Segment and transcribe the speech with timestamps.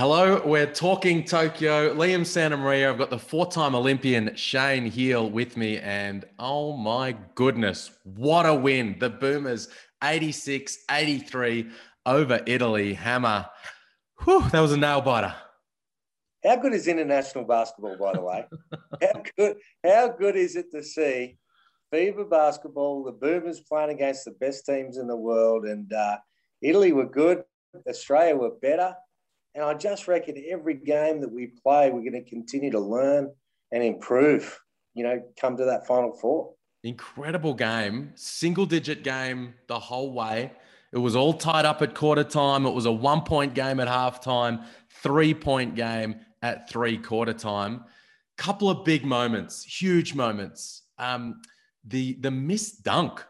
[0.00, 1.94] Hello, we're talking Tokyo.
[1.94, 2.88] Liam Santamaria.
[2.88, 8.54] I've got the four-time Olympian Shane Heal with me, and oh my goodness, what a
[8.54, 8.96] win!
[8.98, 9.68] The Boomers
[10.02, 11.70] 86-83
[12.06, 12.94] over Italy.
[12.94, 13.44] Hammer.
[14.24, 15.34] Whew, that was a nail biter.
[16.46, 18.46] How good is international basketball, by the way?
[19.02, 19.56] how good?
[19.84, 21.36] How good is it to see
[21.92, 23.04] FIBA basketball?
[23.04, 26.16] The Boomers playing against the best teams in the world, and uh,
[26.62, 27.44] Italy were good.
[27.86, 28.96] Australia were better
[29.54, 33.30] and I just reckon every game that we play, we're going to continue to learn
[33.72, 34.58] and improve,
[34.94, 36.54] you know, come to that final four.
[36.82, 40.52] Incredible game, single digit game the whole way.
[40.92, 42.66] It was all tied up at quarter time.
[42.66, 44.64] It was a one point game at halftime,
[45.02, 47.84] three point game at three quarter time.
[48.38, 50.82] Couple of big moments, huge moments.
[50.98, 51.42] Um,
[51.84, 53.24] the the missed dunk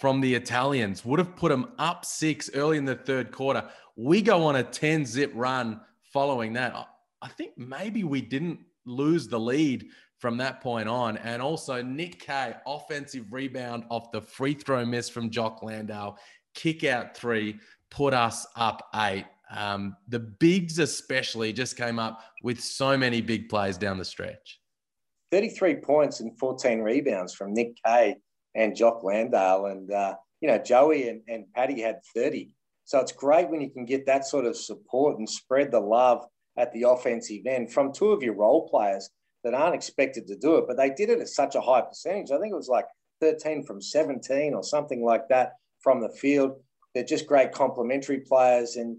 [0.00, 3.62] from the Italians would have put them up six early in the third quarter.
[3.96, 6.74] We go on a 10 zip run following that.
[7.20, 11.18] I think maybe we didn't lose the lead from that point on.
[11.18, 16.16] And also, Nick Kay, offensive rebound off the free throw miss from Jock Landale,
[16.54, 19.26] kick out three, put us up eight.
[19.54, 24.60] Um, the bigs, especially, just came up with so many big plays down the stretch.
[25.30, 28.16] 33 points and 14 rebounds from Nick Kay
[28.54, 29.66] and Jock Landale.
[29.66, 32.50] And, uh, you know, Joey and, and Paddy had 30.
[32.84, 36.24] So it's great when you can get that sort of support and spread the love
[36.56, 39.08] at the offensive end from two of your role players
[39.44, 42.30] that aren't expected to do it, but they did it at such a high percentage.
[42.30, 42.86] I think it was like
[43.20, 46.52] 13 from 17 or something like that from the field.
[46.94, 48.76] They're just great complementary players.
[48.76, 48.98] And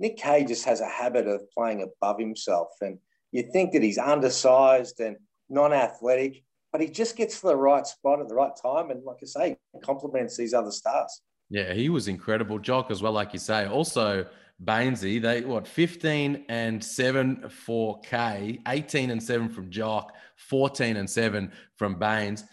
[0.00, 2.68] Nick Kay just has a habit of playing above himself.
[2.80, 2.98] And
[3.32, 5.16] you think that he's undersized and
[5.48, 6.42] non athletic,
[6.76, 8.90] but he just gets to the right spot at the right time.
[8.90, 11.22] And like I say, complements these other stars.
[11.48, 12.58] Yeah, he was incredible.
[12.58, 13.66] Jock as well, like you say.
[13.66, 14.26] Also,
[14.62, 21.08] Baynesy, they what 15 and 7 for Kay, 18 and 7 from Jock, 14 and
[21.08, 22.44] 7 from Baynes,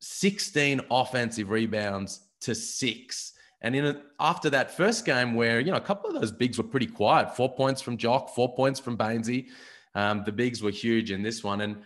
[0.00, 3.32] 16 offensive rebounds to six.
[3.62, 6.58] And in a, after that first game, where you know a couple of those bigs
[6.58, 9.46] were pretty quiet, four points from Jock, four points from Baynesy.
[9.94, 11.76] Um, the bigs were huge in this one, and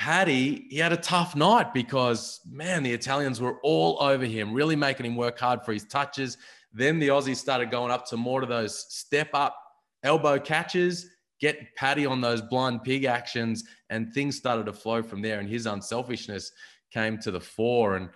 [0.00, 4.74] Paddy, he had a tough night because, man, the Italians were all over him, really
[4.74, 6.38] making him work hard for his touches.
[6.72, 9.54] Then the Aussies started going up to more of those step up
[10.02, 11.06] elbow catches,
[11.38, 15.38] get Paddy on those blind pig actions, and things started to flow from there.
[15.38, 16.50] And his unselfishness
[16.90, 17.96] came to the fore.
[17.96, 18.08] And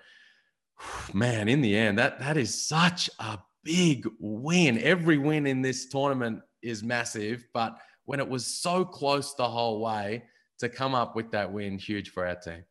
[1.13, 4.79] man, in the end, that that is such a big win.
[4.79, 9.83] Every win in this tournament is massive, but when it was so close the whole
[9.83, 10.23] way,
[10.65, 12.65] to come up with that win, huge for our team.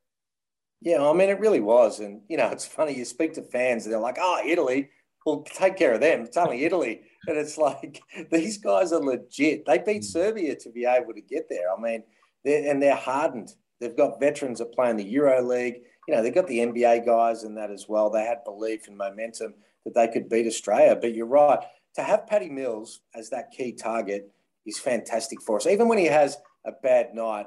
[0.81, 2.01] Yeah, I mean, it really was.
[2.01, 4.89] And, you know, it's funny, you speak to fans, and they're like, oh, Italy,
[5.25, 6.21] well, take care of them.
[6.21, 7.01] It's only Italy.
[7.27, 9.65] And it's like, these guys are legit.
[9.65, 10.05] They beat mm.
[10.05, 11.71] Serbia to be able to get there.
[11.75, 12.03] I mean,
[12.43, 13.53] they're, and they're hardened.
[13.79, 15.81] They've got veterans that play in the Euro League.
[16.07, 18.09] You know, they've got the NBA guys in that as well.
[18.09, 19.53] They had belief and momentum
[19.85, 20.97] that they could beat Australia.
[20.99, 21.59] But you're right.
[21.95, 24.31] To have Patty Mills as that key target
[24.65, 25.67] is fantastic for us.
[25.67, 27.45] Even when he has a bad night,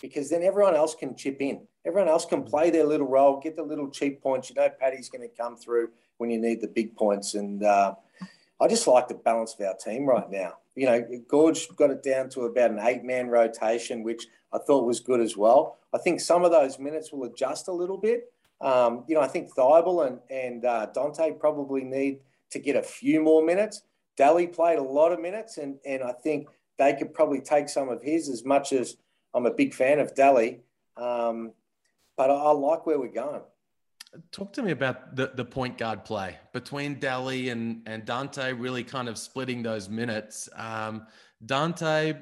[0.00, 1.60] because then everyone else can chip in.
[1.86, 4.50] Everyone else can play their little role, get the little cheap points.
[4.50, 7.34] You know, Paddy's going to come through when you need the big points.
[7.34, 7.94] And uh,
[8.60, 10.54] I just like the balance of our team right now.
[10.76, 14.86] You know, Goorj got it down to about an eight man rotation, which I thought
[14.86, 15.78] was good as well.
[15.92, 18.32] I think some of those minutes will adjust a little bit.
[18.60, 22.82] Um, you know, I think Thybulle and, and uh, Dante probably need to get a
[22.82, 23.82] few more minutes.
[24.18, 27.88] Delly played a lot of minutes, and, and I think they could probably take some
[27.88, 28.96] of his as much as
[29.34, 30.60] I'm a big fan of Delly,
[30.96, 31.52] um,
[32.16, 33.42] but I, I, like where we're going.
[34.30, 38.84] Talk to me about the, the point guard play between Delly and, and Dante, really
[38.84, 40.48] kind of splitting those minutes.
[40.54, 41.06] Um,
[41.44, 42.14] Dante,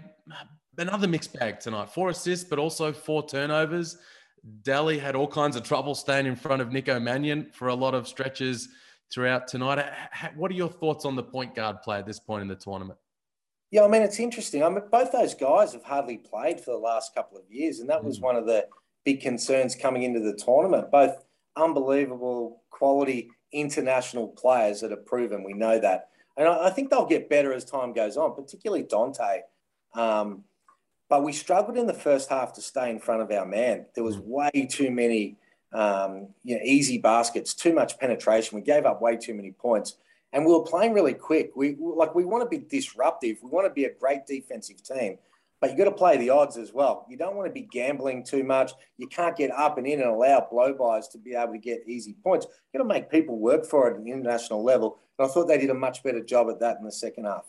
[0.79, 1.91] another mixed bag tonight.
[1.91, 3.99] Four assists, but also four turnovers.
[4.63, 7.95] Delly had all kinds of trouble staying in front of Nico Mannion for a lot
[7.95, 8.69] of stretches
[9.13, 9.85] throughout tonight.
[10.35, 12.99] What are your thoughts on the point guard play at this point in the tournament?
[13.73, 14.63] Yeah, I mean, it's interesting.
[14.63, 17.89] I mean, both those guys have hardly played for the last couple of years, and
[17.89, 18.23] that was mm.
[18.23, 18.69] one of the
[19.05, 20.91] big concerns coming into the tournament.
[20.91, 21.25] Both
[21.57, 27.31] unbelievable quality international players that have proven we know that, and I think they'll get
[27.31, 29.41] better as time goes on, particularly Dante.
[29.95, 30.45] Um,
[31.09, 33.87] but we struggled in the first half to stay in front of our man.
[33.95, 34.25] There was mm.
[34.27, 35.39] way too many
[35.73, 38.57] um, you know, easy baskets, too much penetration.
[38.57, 39.97] We gave up way too many points
[40.33, 41.53] and we were playing really quick.
[41.55, 43.39] We like we want to be disruptive.
[43.43, 45.19] We want to be a great defensive team,
[45.61, 47.07] but you got to play the odds as well.
[47.09, 48.73] You don't want to be gambling too much.
[48.97, 51.83] You can't get up and in and allow blow bys to be able to get
[51.87, 52.47] easy points.
[52.47, 54.99] You got to make people work for it at an international level.
[55.19, 57.45] And I thought they did a much better job at that in the second half.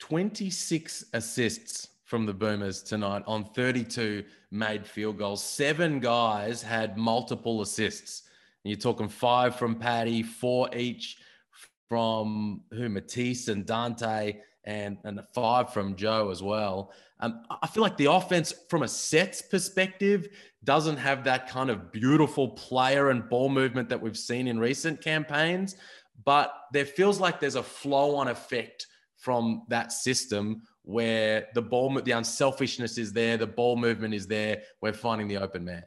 [0.00, 5.42] 26 assists from the Boomers tonight on 32 made field goals.
[5.42, 8.22] Seven guys had multiple assists.
[8.64, 11.18] And you're talking five from Paddy, four each
[11.88, 16.92] from who Matisse and Dante, and and five from Joe as well.
[17.20, 20.28] Um, I feel like the offense, from a sets perspective,
[20.64, 25.00] doesn't have that kind of beautiful player and ball movement that we've seen in recent
[25.00, 25.76] campaigns.
[26.24, 28.86] But there feels like there's a flow-on effect
[29.16, 34.62] from that system where the ball, the unselfishness is there, the ball movement is there.
[34.82, 35.84] We're finding the open man.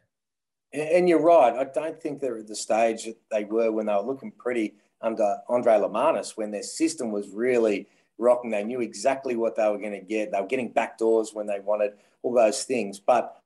[0.73, 1.53] And you're right.
[1.53, 4.75] I don't think they're at the stage that they were when they were looking pretty
[5.01, 7.87] under Andrej Lemanis, when their system was really
[8.19, 8.51] rocking.
[8.51, 10.31] They knew exactly what they were going to get.
[10.31, 12.99] They were getting backdoors when they wanted all those things.
[12.99, 13.41] But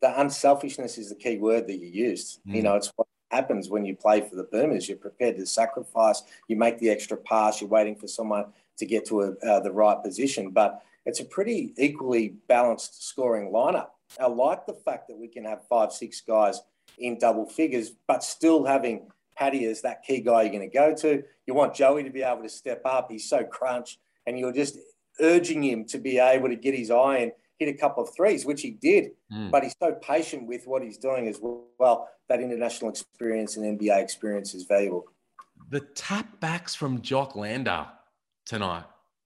[0.00, 2.40] the unselfishness is the key word that you used.
[2.48, 2.54] Mm.
[2.54, 4.88] You know, it's what happens when you play for the Boomers.
[4.88, 6.22] You're prepared to sacrifice.
[6.48, 7.60] You make the extra pass.
[7.60, 8.46] You're waiting for someone
[8.78, 10.50] to get to a, uh, the right position.
[10.50, 13.88] But it's a pretty equally balanced scoring lineup.
[14.18, 16.60] I like the fact that we can have five, six guys
[16.98, 20.94] in double figures, but still having Paddy is that key guy you're going to go
[20.94, 21.22] to.
[21.46, 23.10] You want Joey to be able to step up.
[23.10, 24.78] He's so crunched, and you're just
[25.20, 28.44] urging him to be able to get his eye and hit a couple of threes,
[28.44, 29.12] which he did.
[29.32, 29.50] Mm.
[29.50, 32.08] But he's so patient with what he's doing as well.
[32.28, 35.04] That international experience and NBA experience is valuable.
[35.70, 37.88] The tap backs from Jock Landale
[38.46, 38.84] tonight,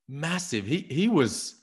[0.08, 0.66] massive.
[0.66, 1.56] He he was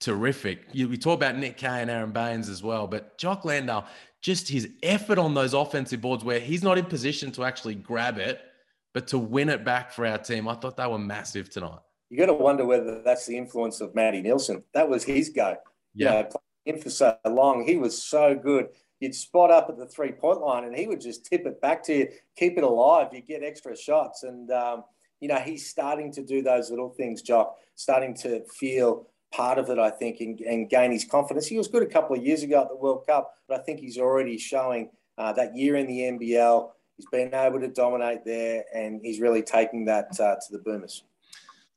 [0.00, 0.66] terrific.
[0.72, 3.86] You, we talk about Nick Kay and Aron Baynes as well, but Jock Landale,
[4.26, 8.18] just his effort on those offensive boards where he's not in position to actually grab
[8.18, 8.40] it,
[8.92, 10.48] but to win it back for our team.
[10.48, 11.78] I thought they were massive tonight.
[12.10, 14.64] You got to wonder whether that's the influence of Matty Nielsen.
[14.74, 15.54] That was his go.
[15.94, 16.08] Yeah.
[16.08, 16.28] You know,
[16.64, 18.66] in for so long, he was so good.
[18.98, 21.84] You'd spot up at the three point line and he would just tip it back
[21.84, 23.10] to you, keep it alive.
[23.12, 24.24] You get extra shots.
[24.24, 24.82] And, um,
[25.20, 29.68] you know, he's starting to do those little things, Jock, starting to feel part of
[29.68, 31.46] it, I think, and, and, gain his confidence.
[31.46, 33.80] He was good a couple of years ago at the World Cup, but I think
[33.80, 34.88] he's already showing
[35.18, 36.70] uh, that year in the NBL.
[36.96, 41.02] He's been able to dominate there, and he's really taking that uh, to the Boomers.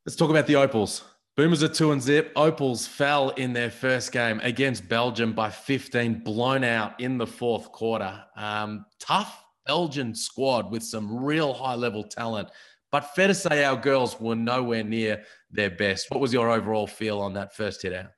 [0.06, 1.04] Let's talk about the Opals.
[1.36, 2.32] Boomers are two and zip.
[2.38, 7.72] Opals fell in their first game against Belgium by 15, blown out in the fourth
[7.72, 8.24] quarter.
[8.38, 12.50] Um, tough Belgian squad with some real high level talent.
[12.92, 16.10] But fair to say, our girls were nowhere near their best.
[16.10, 18.12] What was your overall feel on that first hit out?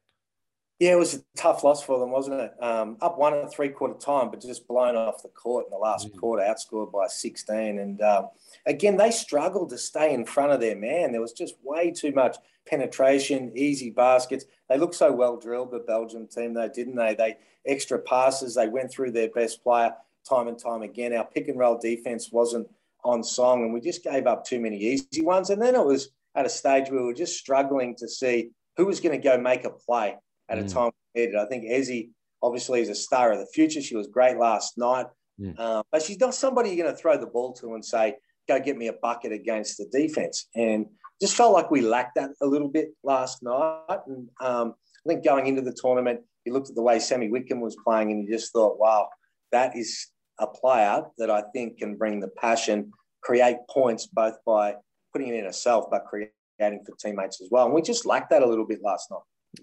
[0.79, 2.53] Yeah, it was a tough loss for them, wasn't it?
[2.59, 5.77] Um, up one at three quarter time, but just blown off the court in the
[5.77, 6.17] last mm.
[6.17, 7.77] quarter, outscored by 16.
[7.77, 8.29] And um,
[8.65, 11.11] again, they struggled to stay in front of their man.
[11.11, 14.45] There was just way too much penetration, easy baskets.
[14.69, 17.13] They looked so well drilled, the Belgium team, though, didn't they?
[17.13, 17.37] They
[17.67, 19.93] extra passes, they went through their best player
[20.27, 21.13] time and time again.
[21.13, 22.67] Our pick and roll defense wasn't
[23.03, 25.49] on song, and we just gave up too many easy ones.
[25.49, 28.85] And then it was at a stage where we were just struggling to see who
[28.85, 30.15] was going to go make a play
[30.49, 30.65] at mm.
[30.65, 31.35] a time needed.
[31.35, 32.09] I think Ezi
[32.41, 33.81] obviously is a star of the future.
[33.81, 35.07] She was great last night,
[35.39, 35.57] mm.
[35.59, 38.15] um, but she's not somebody you're going to throw the ball to and say,
[38.47, 40.85] "Go get me a bucket against the defense." And
[41.21, 43.99] just felt like we lacked that a little bit last night.
[44.07, 44.73] And um,
[45.05, 48.11] I think going into the tournament, you looked at the way Sammy Whitcomb was playing,
[48.11, 49.09] and you just thought, "Wow,
[49.51, 50.07] that is
[50.39, 52.91] a player that I think can bring the passion,
[53.21, 54.75] create points both by
[55.13, 57.65] putting it in herself, but creating for teammates as well.
[57.65, 59.21] And we just lacked that a little bit last night.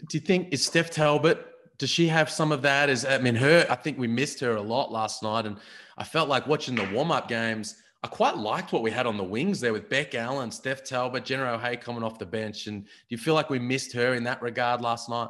[0.08, 1.44] Do you think is Steph Talbot?
[1.78, 2.90] Does she have some of that?
[2.90, 3.66] Is I mean, her.
[3.70, 5.56] I think we missed her a lot last night, and
[5.96, 7.76] I felt like watching the warm up games.
[8.02, 11.24] I quite liked what we had on the wings there with Bec Allen, Steph Talbot,
[11.24, 12.68] Jenna O'Hea coming off the bench.
[12.68, 15.28] And do you feel like we missed her in that regard last night?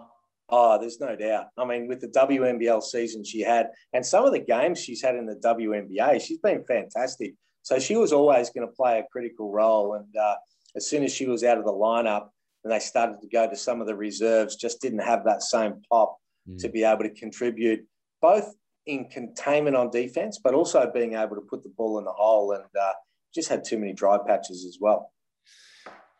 [0.51, 1.47] Oh, there's no doubt.
[1.59, 5.15] I mean, with the WNBL season she had, and some of the games she's had
[5.15, 7.35] in the WNBA, she's been fantastic.
[7.63, 9.95] So she was always going to play a critical role.
[9.95, 10.37] And uh,
[10.75, 12.29] as soon as she was out of the lineup
[12.65, 15.83] and they started to go to some of the reserves, just didn't have that same
[15.91, 16.17] pop
[16.49, 16.59] mm.
[16.61, 17.87] to be able to contribute
[18.23, 18.55] both
[18.87, 22.53] in containment on defense, but also being able to put the ball in the hole
[22.53, 22.93] and uh,
[23.35, 25.13] just had too many dry patches as well.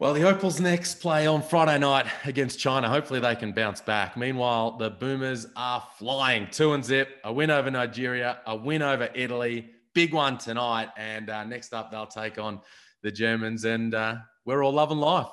[0.01, 2.89] Well, the Opals next play on Friday night against China.
[2.89, 4.17] Hopefully, they can bounce back.
[4.17, 7.09] Meanwhile, the Boomers are flying two and zip.
[7.25, 9.71] A win over Nigeria, a win over Italy.
[9.95, 10.91] Big one tonight.
[10.97, 12.61] And uh, next up, they'll take on
[13.03, 13.65] the Germans.
[13.65, 15.27] And uh, we're all loving life.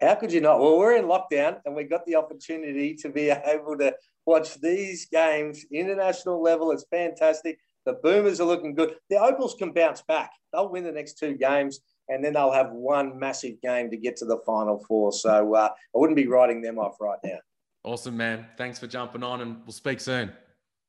[0.00, 0.58] How could you not?
[0.58, 3.94] Well, we're in lockdown and we got the opportunity to be able to
[4.26, 6.72] watch these games international level.
[6.72, 7.60] It's fantastic.
[7.86, 8.96] The Boomers are looking good.
[9.10, 10.32] The Opals can bounce back.
[10.52, 11.78] They'll win the next two games
[12.08, 15.12] and then they'll have one massive game to get to the final four.
[15.12, 17.38] So uh, I wouldn't be writing them off right now.
[17.84, 18.46] Awesome, man.
[18.56, 20.32] Thanks for jumping on, and we'll speak soon.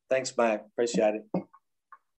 [0.09, 0.61] Thanks, mate.
[0.73, 1.43] Appreciate it.